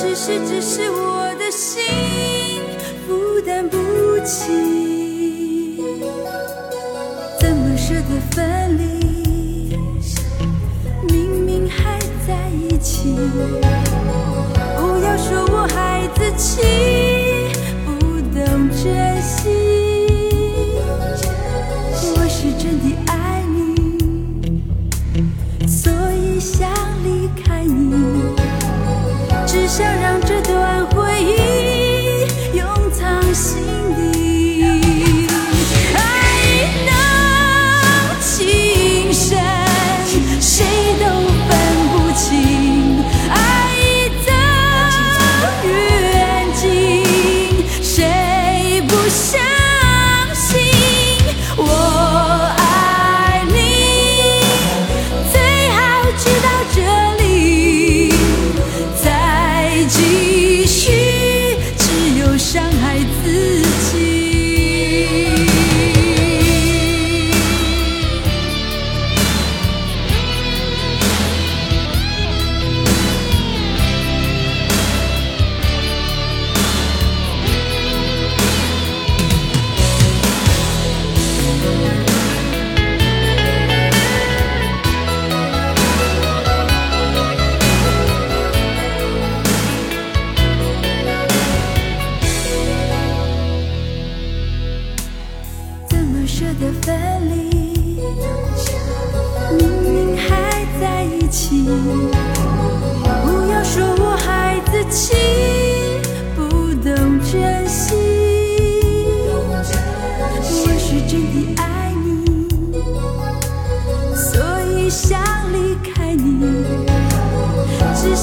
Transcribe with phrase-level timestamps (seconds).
[0.00, 1.82] 只是，只是我的心
[3.04, 3.76] 负担不
[4.24, 5.76] 起。
[7.40, 9.76] 怎么舍得分离？
[11.12, 13.16] 明明还在一起。
[14.76, 16.62] 不要说我孩子气，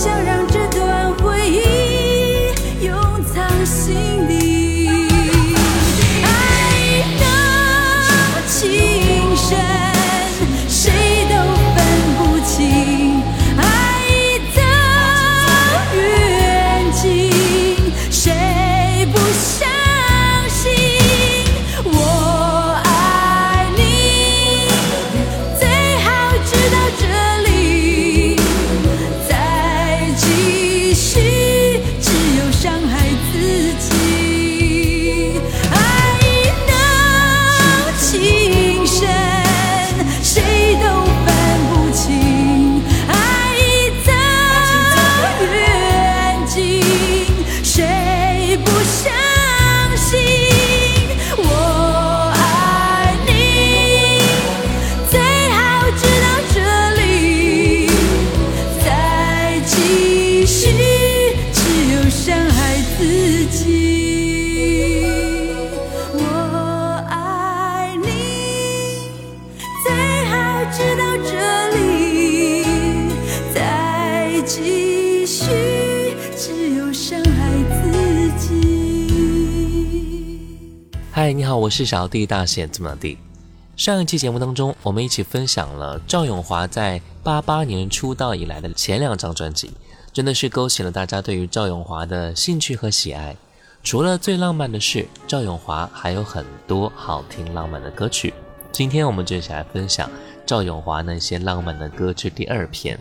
[0.06, 0.35] 想让
[81.66, 83.18] 我是小弟大写字母的弟。
[83.76, 89.72] 上一期节目当中，我们一起分享了赵咏华在八八年出道以来的前两张专辑，
[90.14, 93.36] 真的是勾起了大家对于赵咏华的兴趣和喜爱。
[93.84, 98.32] 除了最浪漫的事，赵咏华还有很多好听浪漫的歌曲。
[98.72, 100.08] 今天我们就一起来分享
[100.46, 103.00] 赵咏华那些浪漫的歌曲第二篇。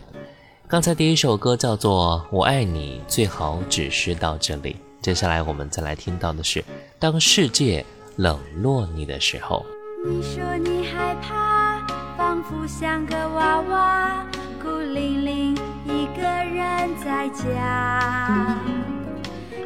[0.67, 4.77] 刚才第一首歌叫做《我爱你》，最好只是到这里。
[5.03, 6.61] 接下来我们再来听到的是
[6.97, 7.85] 《当世界
[8.15, 9.65] 冷落你的时候》。
[10.07, 11.85] 你说你害怕，
[12.17, 14.25] 仿佛像个娃娃，
[14.61, 15.53] 孤零零
[15.83, 18.57] 一个人在家。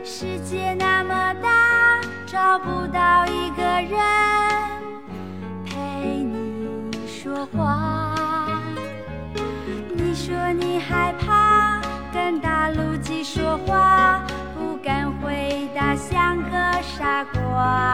[0.04, 4.00] 世界那么大，找不到一个人
[5.66, 8.16] 陪你说话。
[9.94, 11.82] 你说你害怕
[12.12, 14.24] 跟大陆鸡说话，
[15.22, 17.94] 回答，像个傻瓜。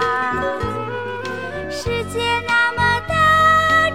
[1.70, 3.16] 世界那么大，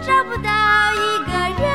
[0.03, 0.51] 找不到
[0.93, 1.33] 一个
[1.63, 1.69] 人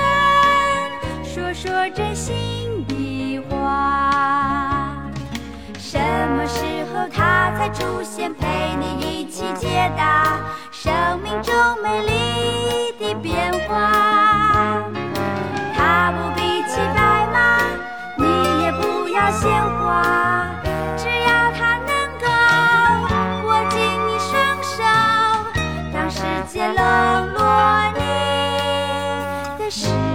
[1.24, 4.96] 说说真心的话。
[5.78, 6.00] 什
[6.30, 10.40] 么时候他才出现，陪你一起解答
[10.72, 10.94] 生
[11.24, 14.84] 命中美丽的变化？
[15.76, 17.60] 他不必骑白马，
[18.18, 19.50] 你也不要鲜
[19.80, 20.04] 花，
[26.56, 28.00] 当世界冷落你
[29.60, 30.15] 的时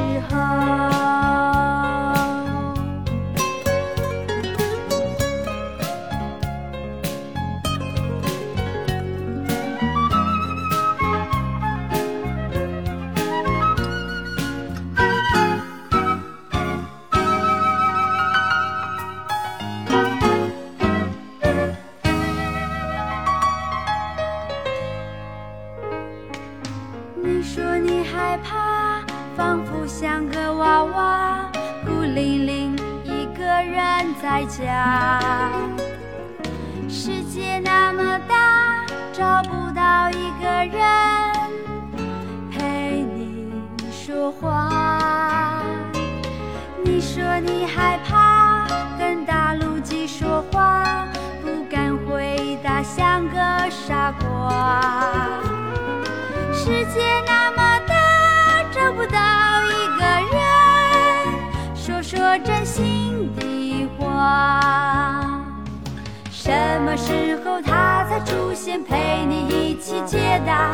[66.90, 70.72] 么时候他才出现，陪你一起解答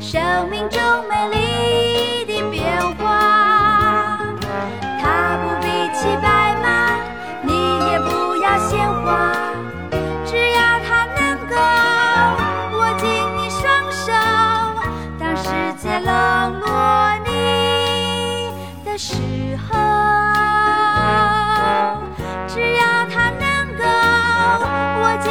[0.00, 0.80] 生命中
[1.10, 4.18] 美丽的变化？
[4.98, 6.96] 他不必骑白马，
[7.42, 7.52] 你
[7.90, 9.36] 也不要鲜花，
[10.24, 11.54] 只要他能够
[12.78, 13.06] 握紧
[13.36, 14.10] 你双手，
[15.20, 17.30] 当世界冷落你
[18.86, 19.12] 的时
[19.68, 19.76] 候，
[22.48, 23.44] 只要他能
[23.76, 23.84] 够
[25.02, 25.30] 握紧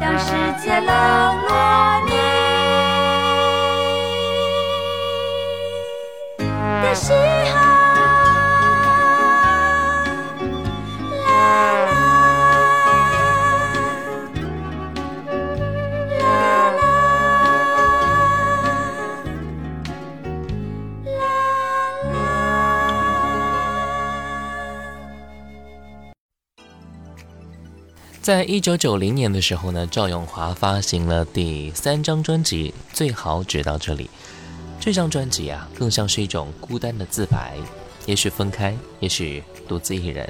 [0.00, 0.88] 当世界冷
[1.48, 2.12] 落你
[6.82, 7.12] 的时
[7.54, 7.65] 候。
[28.26, 34.06] 在一九九零年的时候呢，赵咏华发行了第三张专辑《最好只到这里》。
[34.80, 37.54] 这张专辑啊，更像是一种孤单的自白，
[38.04, 40.28] 也许分开，也许独自一人，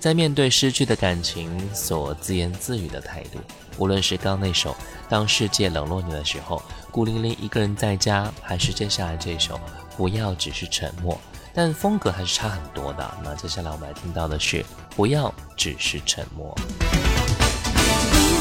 [0.00, 3.38] 在面对失去的感情所自言自语的态度。
[3.76, 4.70] 无论是刚那首
[5.10, 6.56] 《当世界冷落你的时候》，
[6.90, 9.56] 孤零零一个人在家，还是接下来这首
[9.98, 11.14] 《不要只是沉默》，
[11.52, 13.14] 但风格还是差很多的。
[13.22, 14.62] 那接下来我们来听到的是
[14.96, 16.56] 《不要只是沉默》。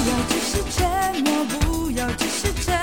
[0.03, 2.82] 不要只是沉默，不要只是沉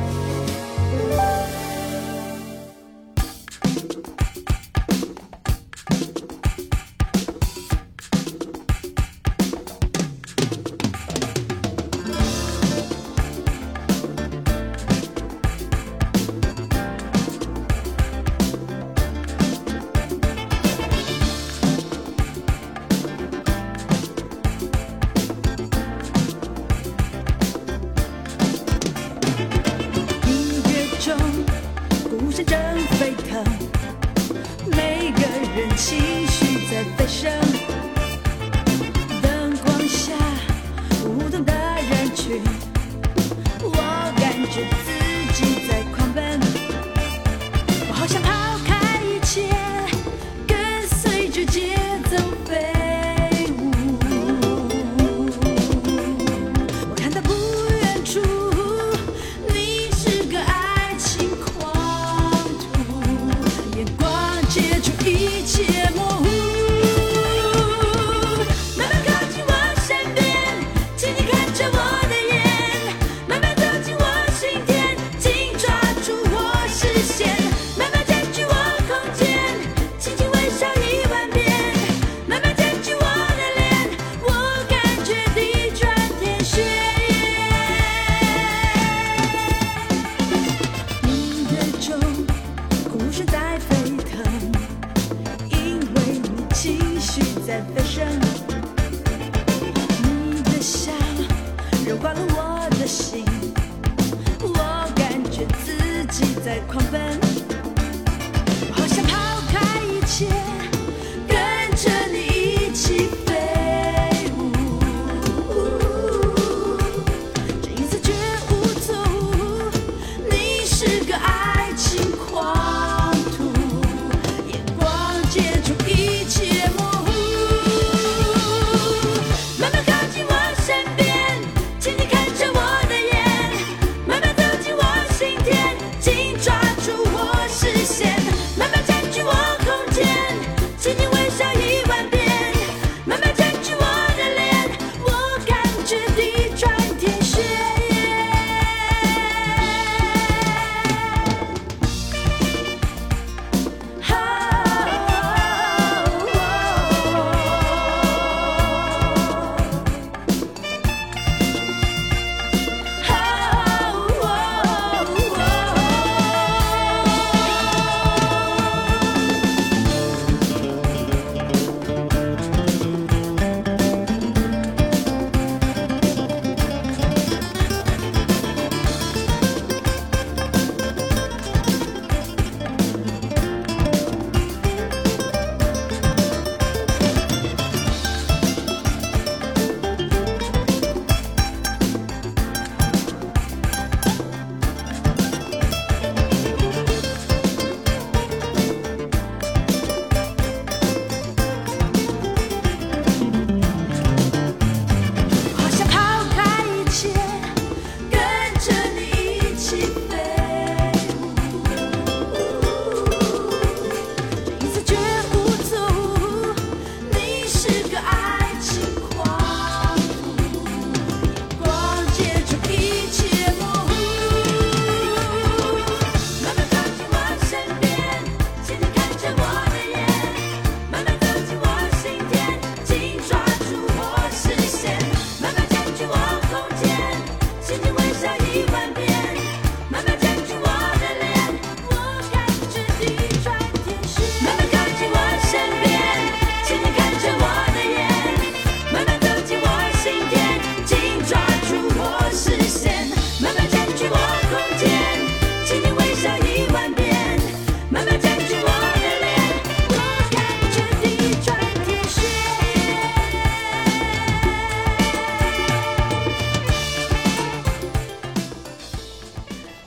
[125.31, 127.00] 解除一切魔。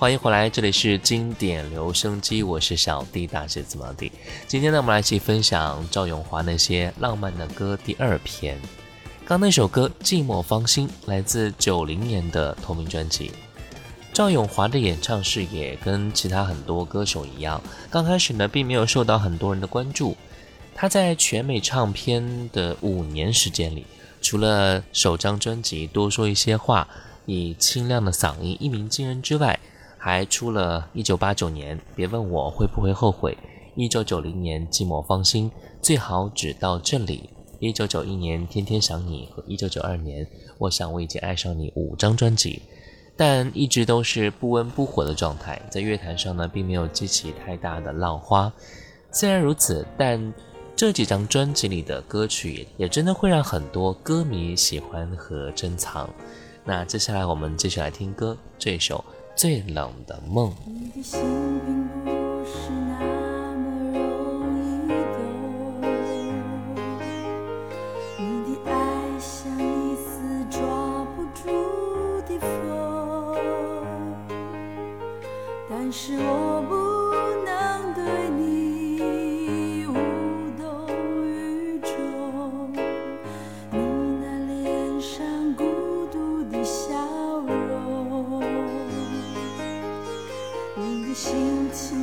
[0.05, 4.13] 欢迎回来，这里是经典留声机，我是小弟大写字母弟。
[4.47, 8.61] 今天呢，我们来一起分享赵咏华那些浪漫的歌第二篇。
[9.25, 13.33] 刚那首歌《寂寞芳心》来自九零年的同名专辑。
[14.13, 20.15] 赵咏华的演唱事业跟其他很多歌手一样，刚开始呢并没有受到很多人的关注。
[20.75, 23.87] 他在全美唱片的五年时间里，
[24.21, 26.87] 除了首张专辑《多说一些话》
[27.25, 29.59] 以清亮的嗓音一鸣惊人之外，
[30.05, 33.33] 还出了一九八九年《别问我会不会后悔》，
[33.75, 40.23] 一九九零年《寂寞芳心》，最好只到这里，一九九一年《天天想你》和一九九二年
[40.59, 42.61] 《我想我已经爱上你》五张专辑。
[43.17, 48.53] 但一直都是不温不火的状态，在乐坛上呢，并没有激起太大的浪花。
[49.11, 50.35] 虽然如此，但
[50.77, 56.11] 这几张专辑里的歌曲也真的会让很多歌迷喜欢和珍藏。
[56.63, 59.03] 那接下来我们继续来听歌，这首
[59.37, 60.53] 《最冷的梦》。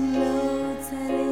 [0.09, 0.21] 留
[0.89, 1.30] 在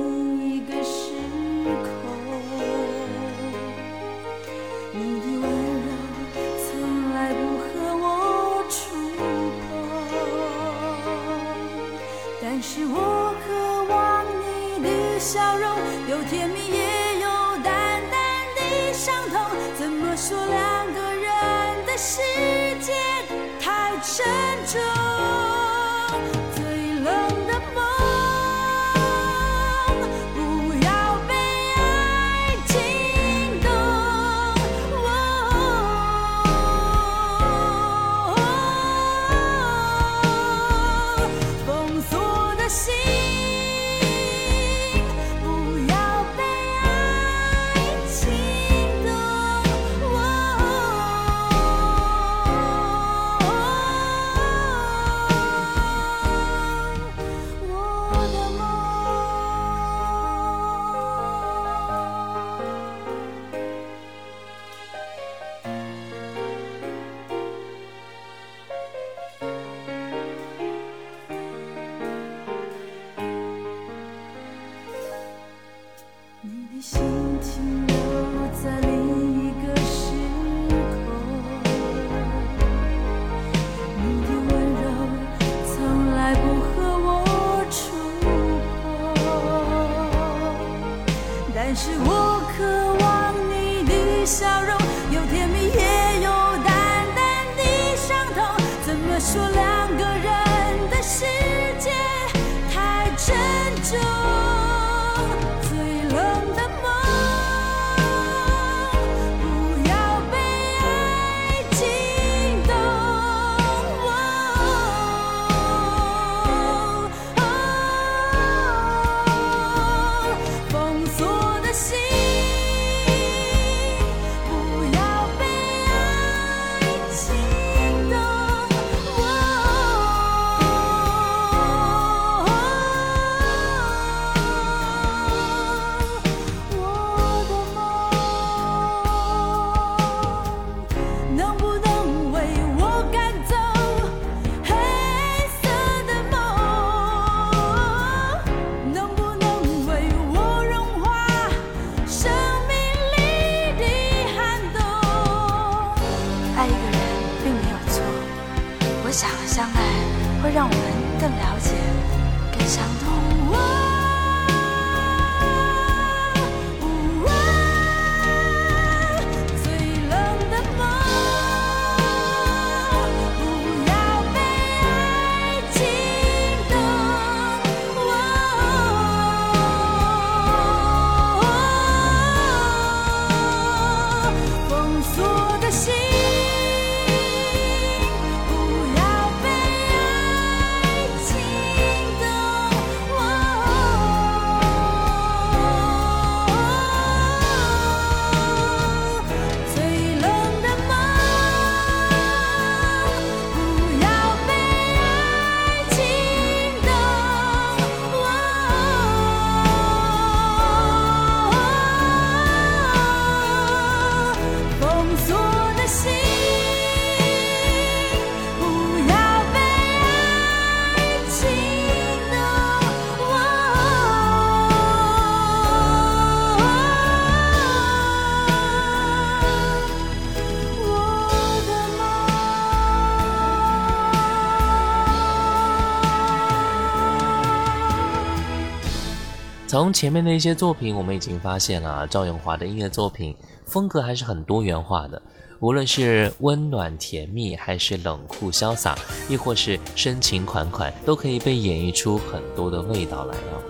[239.69, 243.35] 从前面的一些作品，我们已经发现了赵咏华的音乐作品
[243.67, 245.21] 风格还是很多元化的，
[245.59, 248.97] 无论是温暖甜蜜，还是冷酷潇洒，
[249.29, 253.61] 亦或是深情款款，都可以被演绎出很多的味道来啊。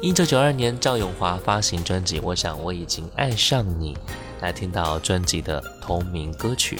[0.00, 3.94] 一九九二年，赵咏华发行专辑《我想我已经爱上你》，
[4.40, 6.78] 来听到专辑的同名歌曲。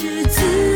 [0.00, 0.69] 克制自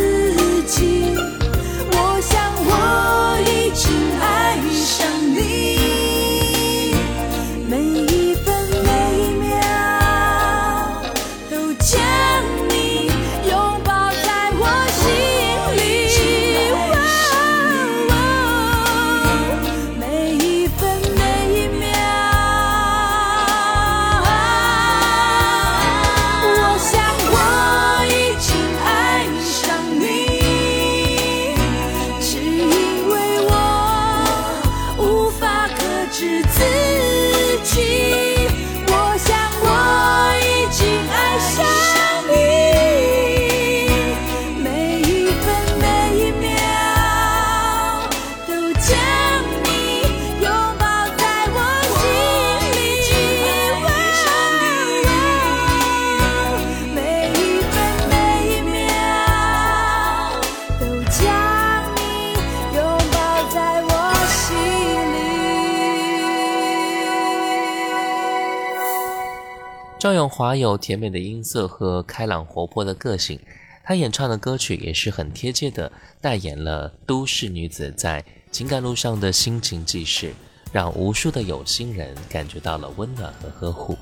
[70.05, 73.41] 赵咏华有甜美的音色和开朗活泼的个性，
[73.83, 75.91] 她演唱的歌曲也是很贴切的，
[76.21, 80.35] 代言了都市女子在情感路上的心情记事，
[80.71, 83.97] 让无数的有心人感觉到了温暖和呵护。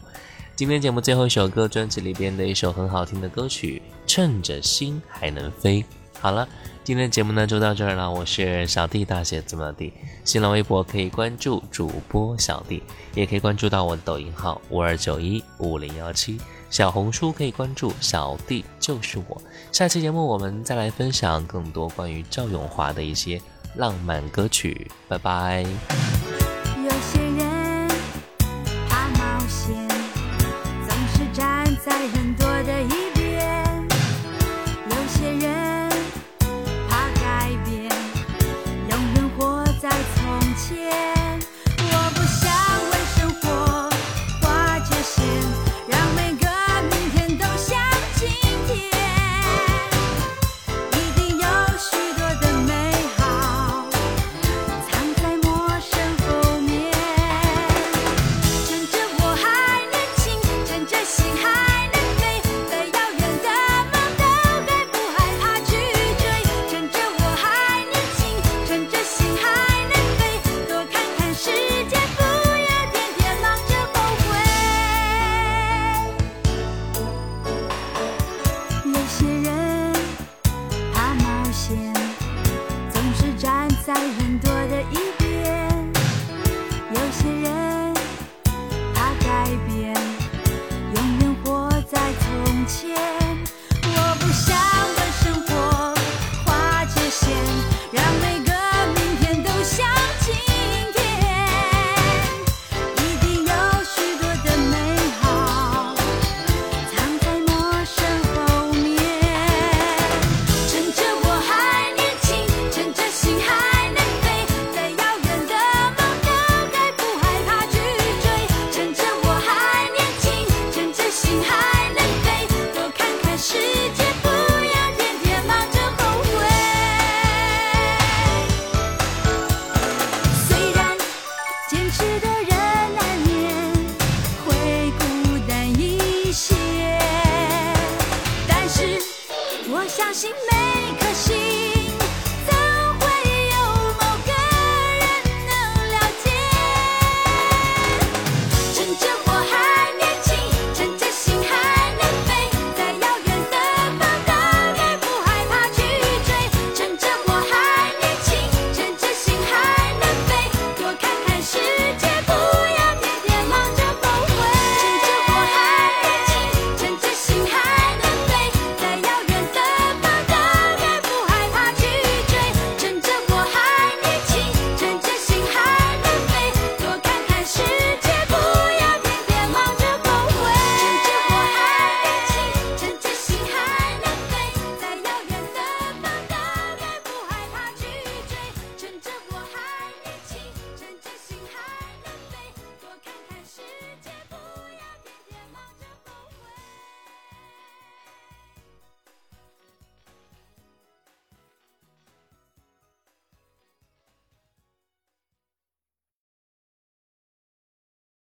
[0.56, 5.82] 今天节目最后一首歌，专辑里边的一首很好听的歌曲《趁着心还能飞》。
[6.18, 6.48] 好了，
[6.84, 8.10] 今天的节目呢就到这儿了。
[8.10, 9.92] 我是小弟大写字母的弟，
[10.24, 12.82] 新浪微博可以关注主播小弟，
[13.14, 16.40] 也可以关注到我的抖音号五二九一五零幺七，
[16.70, 19.40] 小红书可以关注小弟就是我。
[19.70, 23.40] 下期节目我们再来分享更多关于赵咏华的一些
[23.76, 24.90] 浪漫歌曲。
[25.06, 25.60] 拜拜。
[25.62, 27.88] 有些人
[28.88, 29.88] 怕冒险，
[30.88, 33.01] 总是站在人多的一